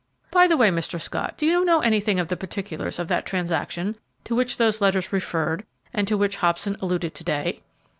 By 0.31 0.47
the 0.47 0.57
way, 0.57 0.69
Mr. 0.71 0.99
Scott, 0.99 1.35
do 1.37 1.45
you 1.45 1.63
know 1.63 1.81
anything 1.81 2.19
of 2.19 2.27
the 2.27 2.35
particulars 2.35 2.97
of 2.97 3.07
that 3.09 3.23
transaction 3.23 3.97
to 4.23 4.33
which 4.33 4.57
those 4.57 4.81
letters 4.81 5.13
referred 5.13 5.63
and 5.93 6.07
to 6.07 6.17
which 6.17 6.37
Hobson 6.37 6.75
alluded 6.81 7.13
to 7.13 7.23
day?" 7.23 7.61